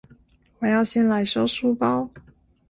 [0.57, 2.09] 我要先來收書包